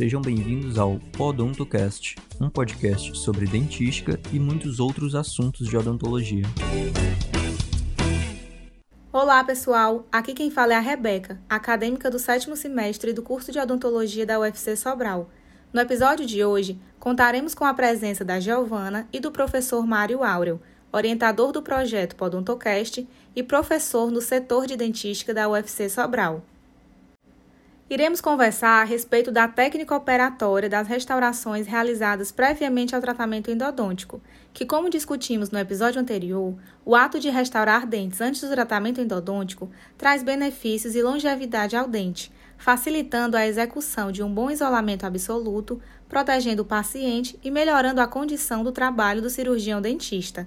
[0.00, 6.44] Sejam bem-vindos ao Podontocast, um podcast sobre dentística e muitos outros assuntos de odontologia.
[9.12, 10.06] Olá, pessoal!
[10.10, 14.40] Aqui quem fala é a Rebeca, acadêmica do sétimo semestre do curso de odontologia da
[14.40, 15.28] UFC Sobral.
[15.70, 20.62] No episódio de hoje, contaremos com a presença da Giovana e do professor Mário Áureo,
[20.90, 23.06] orientador do projeto Podontocast
[23.36, 26.42] e professor no setor de dentística da UFC Sobral.
[27.90, 34.22] Iremos conversar a respeito da técnica operatória das restaurações realizadas previamente ao tratamento endodôntico,
[34.54, 39.68] que, como discutimos no episódio anterior, o ato de restaurar dentes antes do tratamento endodôntico
[39.98, 46.62] traz benefícios e longevidade ao dente, facilitando a execução de um bom isolamento absoluto, protegendo
[46.62, 50.46] o paciente e melhorando a condição do trabalho do cirurgião dentista.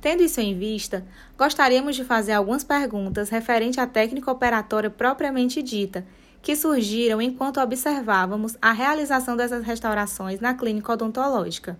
[0.00, 1.04] Tendo isso em vista,
[1.36, 6.06] gostaríamos de fazer algumas perguntas referente à técnica operatória propriamente dita
[6.44, 11.78] que surgiram enquanto observávamos a realização dessas restaurações na clínica odontológica.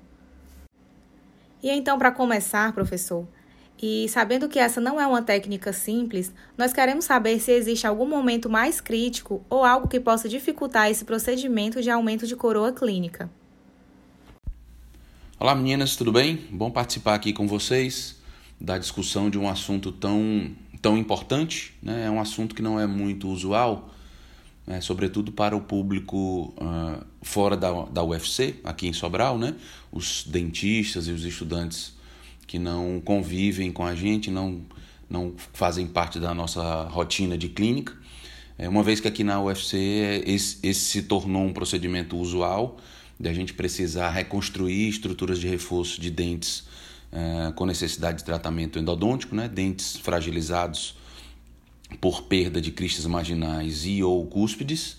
[1.63, 3.29] E então, para começar, professor,
[3.81, 8.09] e sabendo que essa não é uma técnica simples, nós queremos saber se existe algum
[8.09, 13.31] momento mais crítico ou algo que possa dificultar esse procedimento de aumento de coroa clínica.
[15.39, 16.37] Olá meninas, tudo bem?
[16.51, 18.19] Bom participar aqui com vocês
[18.59, 21.75] da discussão de um assunto tão, tão importante.
[21.83, 22.07] Né?
[22.07, 23.91] É um assunto que não é muito usual,
[24.67, 29.55] né, sobretudo para o público uh, fora da, da UFC, aqui em Sobral, né,
[29.93, 31.95] os dentistas e os estudantes
[32.47, 34.63] que não convivem com a gente, não,
[35.09, 37.95] não fazem parte da nossa rotina de clínica.
[38.57, 42.79] É, uma vez que aqui na UFC esse, esse se tornou um procedimento usual,
[43.19, 46.65] de a gente precisar reconstruir estruturas de reforço de dentes
[47.13, 50.97] uh, com necessidade de tratamento endodôntico, né, dentes fragilizados
[52.01, 54.97] por perda de cristas marginais e ou cúspides.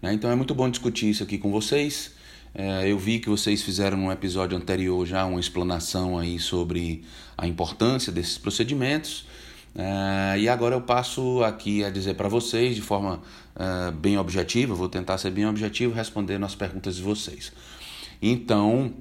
[0.00, 0.12] Né?
[0.12, 2.12] Então é muito bom discutir isso aqui com vocês.
[2.54, 7.04] É, eu vi que vocês fizeram no episódio anterior já uma explanação aí sobre
[7.36, 9.26] a importância desses procedimentos.
[9.74, 13.20] É, e agora eu passo aqui a dizer para vocês de forma
[13.54, 17.52] é, bem objetiva, vou tentar ser bem objetivo respondendo as perguntas de vocês.
[18.20, 18.92] Então,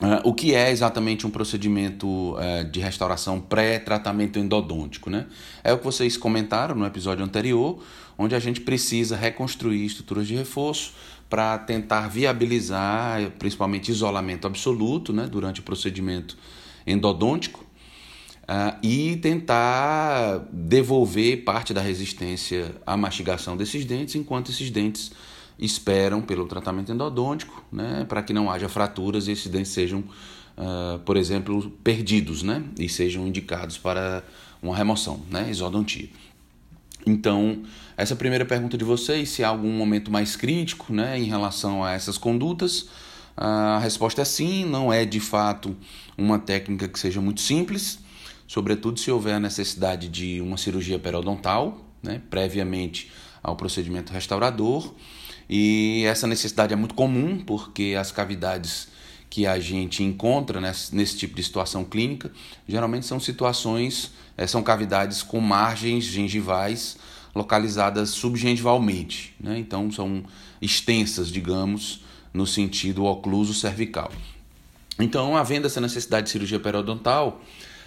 [0.00, 5.10] Uh, o que é exatamente um procedimento uh, de restauração pré-tratamento endodôntico?
[5.10, 5.26] Né?
[5.62, 7.82] É o que vocês comentaram no episódio anterior,
[8.16, 10.94] onde a gente precisa reconstruir estruturas de reforço
[11.28, 16.36] para tentar viabilizar, principalmente isolamento absoluto, né, durante o procedimento
[16.86, 17.64] endodôntico,
[18.44, 25.12] uh, e tentar devolver parte da resistência à mastigação desses dentes, enquanto esses dentes
[25.60, 30.98] esperam pelo tratamento endodôntico, né, para que não haja fraturas e esses dentes sejam, uh,
[31.04, 34.24] por exemplo, perdidos, né, e sejam indicados para
[34.62, 36.08] uma remoção, né, isodontia.
[37.06, 37.62] Então,
[37.96, 41.92] essa primeira pergunta de vocês, se há algum momento mais crítico, né, em relação a
[41.92, 42.88] essas condutas,
[43.36, 45.76] a resposta é sim, não é de fato
[46.16, 47.98] uma técnica que seja muito simples,
[48.46, 53.10] sobretudo se houver a necessidade de uma cirurgia periodontal, né, previamente
[53.42, 54.94] ao procedimento restaurador.
[55.52, 58.86] E essa necessidade é muito comum porque as cavidades
[59.28, 62.30] que a gente encontra nesse, nesse tipo de situação clínica
[62.68, 66.96] geralmente são situações, é, são cavidades com margens gengivais
[67.34, 69.58] localizadas subgengivalmente, né?
[69.58, 70.22] então são
[70.62, 74.12] extensas, digamos, no sentido ocluso cervical.
[75.00, 77.42] Então, havendo essa necessidade de cirurgia periodontal,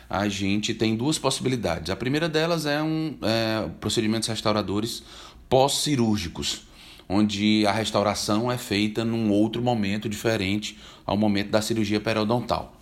[0.09, 1.90] a gente tem duas possibilidades.
[1.90, 5.02] A primeira delas é um é, procedimentos restauradores
[5.47, 6.72] pós-cirúrgicos
[7.13, 12.75] onde a restauração é feita num outro momento diferente ao momento da cirurgia periodontal.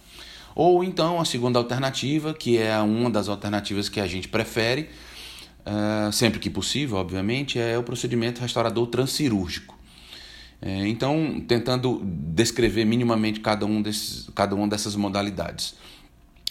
[0.55, 4.89] Ou então a segunda alternativa, que é uma das alternativas que a gente prefere,
[5.65, 9.79] uh, sempre que possível, obviamente, é o procedimento restaurador transcirúrgico.
[10.61, 15.73] É, então, tentando descrever minimamente cada, um desses, cada uma dessas modalidades.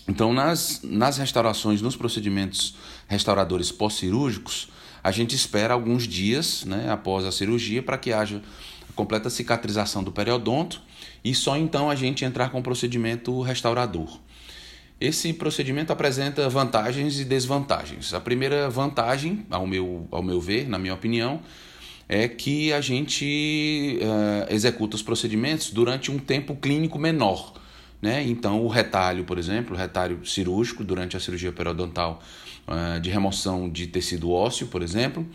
[0.09, 2.75] Então, nas, nas restaurações, nos procedimentos
[3.07, 4.69] restauradores pós-cirúrgicos,
[5.03, 8.43] a gente espera alguns dias né, após a cirurgia para que haja
[8.89, 10.83] a completa cicatrização do periodonto
[11.25, 14.19] e só então a gente entrar com o procedimento restaurador.
[15.01, 18.13] Esse procedimento apresenta vantagens e desvantagens.
[18.13, 21.41] A primeira vantagem, ao meu, ao meu ver, na minha opinião,
[22.07, 27.55] é que a gente uh, executa os procedimentos durante um tempo clínico menor.
[28.01, 28.23] Né?
[28.27, 32.23] Então, o retalho, por exemplo, o retalho cirúrgico durante a cirurgia periodontal
[32.67, 35.27] uh, de remoção de tecido ósseo, por exemplo,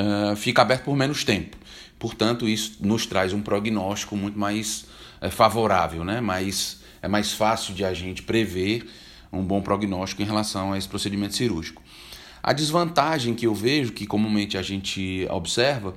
[0.00, 1.56] uh, fica aberto por menos tempo.
[1.98, 4.86] Portanto, isso nos traz um prognóstico muito mais
[5.20, 6.20] uh, favorável, né?
[6.20, 8.88] mais, é mais fácil de a gente prever
[9.32, 11.80] um bom prognóstico em relação a esse procedimento cirúrgico.
[12.42, 15.94] A desvantagem que eu vejo, que comumente a gente observa,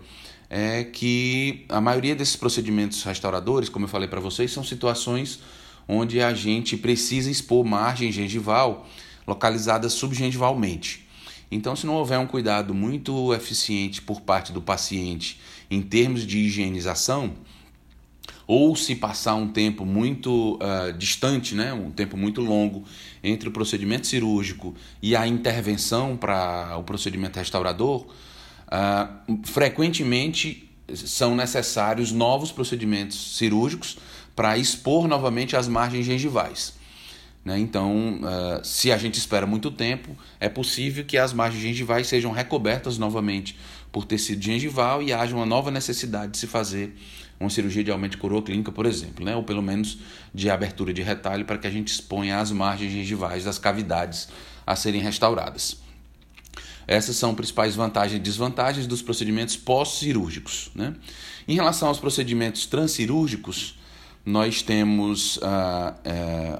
[0.49, 5.39] é que a maioria desses procedimentos restauradores, como eu falei para vocês, são situações
[5.87, 8.87] onde a gente precisa expor margem gengival
[9.27, 11.07] localizada subgengivalmente.
[11.51, 15.39] Então, se não houver um cuidado muito eficiente por parte do paciente
[15.69, 17.33] em termos de higienização,
[18.47, 22.83] ou se passar um tempo muito uh, distante, né, um tempo muito longo
[23.23, 28.05] entre o procedimento cirúrgico e a intervenção para o procedimento restaurador,
[28.75, 33.97] uh, frequentemente são necessários novos procedimentos cirúrgicos
[34.35, 36.73] para expor novamente as margens gengivais.
[37.43, 37.57] Né?
[37.59, 42.31] Então, uh, se a gente espera muito tempo, é possível que as margens gengivais sejam
[42.31, 43.57] recobertas novamente
[43.91, 46.95] por tecido gengival e haja uma nova necessidade de se fazer
[47.39, 49.35] uma cirurgia de aumento de coroa clínica, por exemplo, né?
[49.35, 49.99] ou pelo menos
[50.33, 54.27] de abertura de retalho para que a gente exponha as margens gengivais das cavidades
[54.65, 55.84] a serem restauradas.
[56.87, 60.71] Essas são as principais vantagens e desvantagens dos procedimentos pós-cirúrgicos.
[60.75, 60.95] Né?
[61.47, 63.77] Em relação aos procedimentos transcirúrgicos,
[64.25, 66.59] nós temos, ah, eh,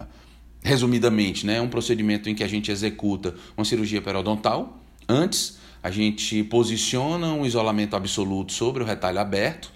[0.61, 4.79] resumidamente, né, um procedimento em que a gente executa uma cirurgia periodontal.
[5.07, 9.71] Antes, a gente posiciona um isolamento absoluto sobre o retalho aberto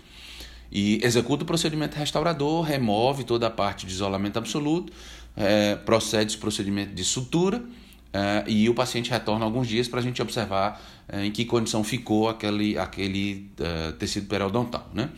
[0.72, 4.94] e executa o procedimento restaurador, remove toda a parte de isolamento absoluto,
[5.36, 7.64] é, procede o procedimento de sutura
[8.12, 11.84] é, e o paciente retorna alguns dias para a gente observar é, em que condição
[11.84, 14.90] ficou aquele, aquele é, tecido periodontal.
[14.94, 15.10] Né?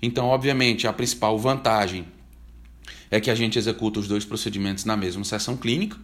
[0.00, 2.06] Então, obviamente, a principal vantagem
[3.10, 5.96] é que a gente executa os dois procedimentos na mesma sessão clínica.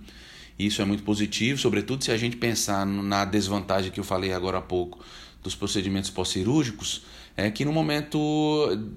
[0.58, 4.58] Isso é muito positivo, sobretudo se a gente pensar na desvantagem que eu falei agora
[4.58, 5.04] há pouco
[5.42, 7.02] dos procedimentos pós-cirúrgicos,
[7.36, 8.19] é que no momento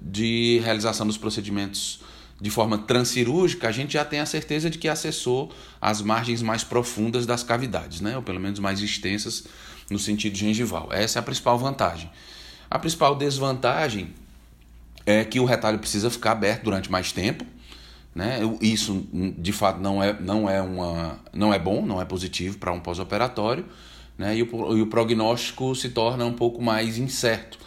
[0.02, 2.00] de realização dos procedimentos
[2.40, 6.62] de forma transcirúrgica, a gente já tem a certeza de que acessou as margens mais
[6.62, 8.16] profundas das cavidades, né?
[8.16, 9.44] ou pelo menos mais extensas
[9.90, 10.88] no sentido gengival.
[10.92, 12.08] Essa é a principal vantagem.
[12.70, 14.10] A principal desvantagem
[15.04, 17.44] é que o retalho precisa ficar aberto durante mais tempo.
[18.14, 18.40] Né?
[18.60, 19.06] Isso,
[19.38, 22.78] de fato, não é, não é, uma, não é bom, não é positivo para um
[22.78, 23.64] pós-operatório.
[24.16, 24.36] Né?
[24.36, 27.58] E, o, e o prognóstico se torna um pouco mais incerto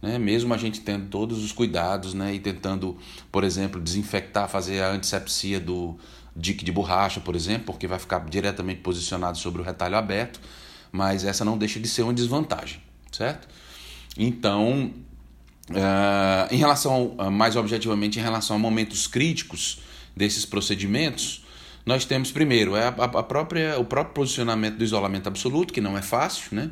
[0.00, 0.18] né?
[0.18, 2.34] mesmo a gente tendo todos os cuidados né?
[2.34, 2.96] e tentando,
[3.32, 5.98] por exemplo, desinfectar, fazer a antisepsia do
[6.36, 10.40] dique de borracha, por exemplo, porque vai ficar diretamente posicionado sobre o retalho aberto,
[10.90, 12.80] mas essa não deixa de ser uma desvantagem,
[13.12, 13.48] certo?
[14.16, 14.92] Então,
[15.70, 19.80] uh, em relação, uh, mais objetivamente, em relação a momentos críticos
[20.16, 21.44] desses procedimentos,
[21.84, 25.98] nós temos primeiro é a, a própria, o próprio posicionamento do isolamento absoluto, que não
[25.98, 26.70] é fácil, né?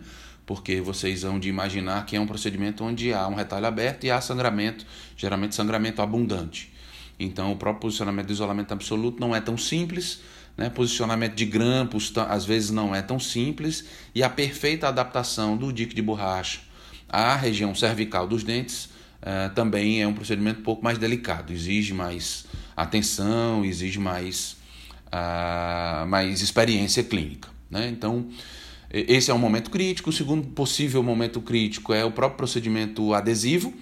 [0.52, 4.10] Porque vocês vão de imaginar que é um procedimento onde há um retalho aberto e
[4.10, 4.84] há sangramento,
[5.16, 6.70] geralmente sangramento abundante.
[7.19, 10.20] Então, o próprio posicionamento do isolamento absoluto não é tão simples,
[10.54, 10.69] né?
[10.69, 15.94] posicionamento de grampos às vezes não é tão simples, e a perfeita adaptação do dique
[15.94, 16.60] de borracha
[17.08, 18.90] à região cervical dos dentes
[19.22, 22.44] uh, também é um procedimento um pouco mais delicado, exige mais
[22.76, 24.58] atenção, exige mais,
[25.06, 27.49] uh, mais experiência clínica.
[27.70, 27.88] Né?
[27.88, 28.28] Então,
[28.93, 30.11] esse é um momento crítico.
[30.11, 33.73] O segundo possível momento crítico é o próprio procedimento adesivo,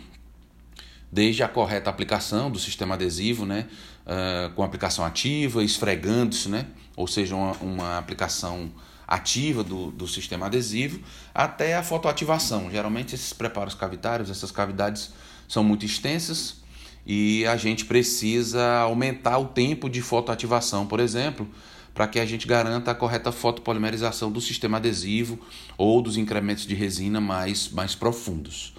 [1.10, 3.66] desde a correta aplicação do sistema adesivo, né,
[4.06, 6.66] uh, com aplicação ativa, esfregando-se, né,
[6.96, 8.70] ou seja, uma, uma aplicação
[9.08, 11.00] ativa do, do sistema adesivo,
[11.34, 12.70] até a fotoativação.
[12.70, 15.10] Geralmente, esses preparos cavitários, essas cavidades
[15.48, 16.60] são muito extensas
[17.04, 21.48] e a gente precisa aumentar o tempo de fotoativação, por exemplo,
[21.94, 25.38] para que a gente garanta a correta fotopolimerização do sistema adesivo
[25.76, 28.74] ou dos incrementos de resina mais, mais profundos.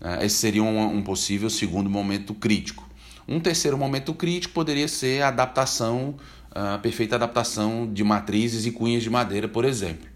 [0.00, 2.88] É, esse seria um, um possível segundo momento crítico.
[3.26, 6.16] Um terceiro momento crítico poderia ser a adaptação,
[6.50, 10.06] a perfeita adaptação de matrizes e cunhas de madeira, por exemplo.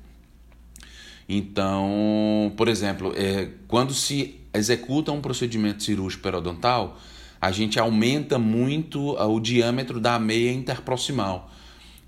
[1.27, 6.99] Então, por exemplo, é, quando se executa um procedimento cirúrgico periodontal,
[7.41, 11.51] a gente aumenta muito o diâmetro da meia interproximal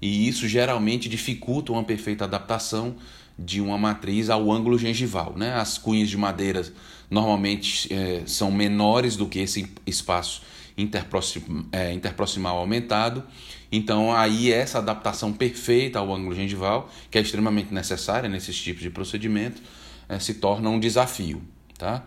[0.01, 2.97] e isso geralmente dificulta uma perfeita adaptação
[3.39, 5.35] de uma matriz ao ângulo gengival.
[5.37, 5.55] Né?
[5.55, 6.63] As cunhas de madeira
[7.11, 10.43] normalmente é, são menores do que esse espaço
[10.77, 13.25] interproxim, é, interproximal aumentado,
[13.71, 18.91] então aí essa adaptação perfeita ao ângulo gengival, que é extremamente necessária nesses tipos de
[18.91, 19.61] procedimento,
[20.09, 21.43] é, se torna um desafio.
[21.79, 22.05] Tá?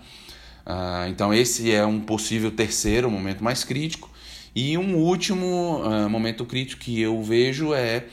[0.66, 4.10] Ah, então esse é um possível terceiro momento mais crítico.
[4.56, 8.06] E um último uh, momento crítico que eu vejo é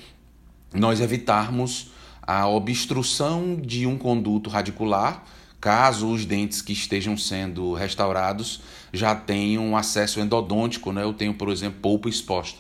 [0.72, 1.90] nós evitarmos
[2.22, 5.22] a obstrução de um conduto radicular,
[5.60, 11.02] caso os dentes que estejam sendo restaurados já tenham acesso endodôntico, né?
[11.02, 12.58] Eu tenho, por exemplo, polpa exposta.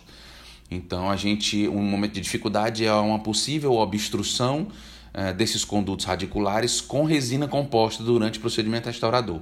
[0.70, 4.68] Então, a gente, um momento de dificuldade é uma possível obstrução
[5.14, 9.40] uh, desses condutos radiculares com resina composta durante o procedimento restaurador.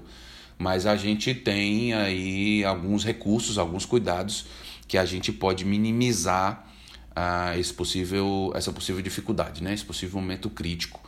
[0.58, 4.46] Mas a gente tem aí alguns recursos, alguns cuidados
[4.88, 6.66] que a gente pode minimizar
[7.10, 9.72] uh, esse possível, essa possível dificuldade, né?
[9.72, 11.00] esse possível momento crítico.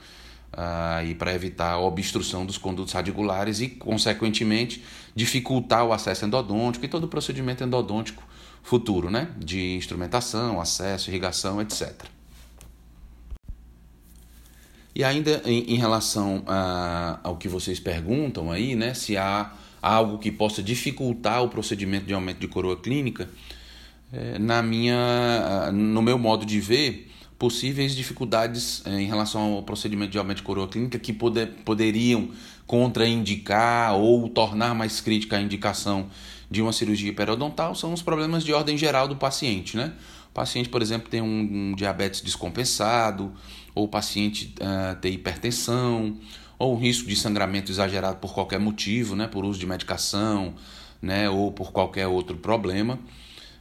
[1.07, 6.89] E para evitar a obstrução dos condutos radiculares e, consequentemente, dificultar o acesso endodôntico e
[6.89, 8.23] todo o procedimento endodôntico
[8.63, 9.31] futuro, né?
[9.39, 12.03] de instrumentação, acesso, irrigação, etc.
[14.95, 20.19] E ainda em, em relação a, ao que vocês perguntam aí, né, se há algo
[20.19, 23.29] que possa dificultar o procedimento de aumento de coroa clínica,
[24.13, 30.11] é, na minha, no meu modo de ver, possíveis dificuldades é, em relação ao procedimento
[30.13, 32.29] de aumento de coroa clínica que poder, poderiam
[32.67, 36.09] contraindicar ou tornar mais crítica a indicação
[36.51, 39.93] de uma cirurgia periodontal são os problemas de ordem geral do paciente, né?
[40.31, 43.33] O paciente, por exemplo, tem um, um diabetes descompensado,
[43.75, 46.17] ou o paciente uh, tem hipertensão,
[46.59, 50.55] ou risco de sangramento exagerado por qualquer motivo, né, por uso de medicação,
[51.03, 52.99] né, ou por qualquer outro problema.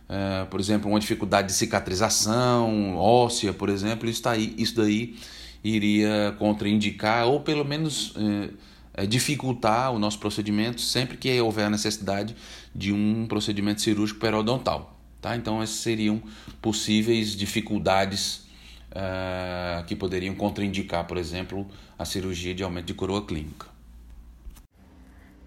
[0.09, 5.15] Uh, por exemplo, uma dificuldade de cicatrização óssea, por exemplo, isso, tá aí, isso daí
[5.63, 12.35] iria contraindicar ou pelo menos uh, dificultar o nosso procedimento sempre que houver a necessidade
[12.75, 14.98] de um procedimento cirúrgico periodontal.
[15.21, 15.35] Tá?
[15.35, 16.21] Então, essas seriam
[16.61, 18.47] possíveis dificuldades
[18.91, 23.67] uh, que poderiam contraindicar, por exemplo, a cirurgia de aumento de coroa clínica.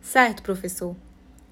[0.00, 0.96] Certo, professor.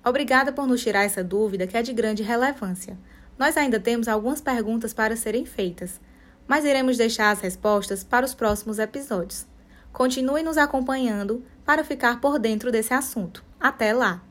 [0.05, 2.99] Obrigada por nos tirar essa dúvida que é de grande relevância.
[3.39, 6.01] Nós ainda temos algumas perguntas para serem feitas,
[6.47, 9.47] mas iremos deixar as respostas para os próximos episódios.
[9.93, 13.45] Continue nos acompanhando para ficar por dentro desse assunto.
[13.59, 14.30] Até lá!